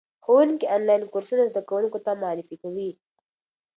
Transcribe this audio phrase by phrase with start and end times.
[0.23, 2.89] ښوونکي آنلاین کورسونه زده کوونکو ته معرفي کوي.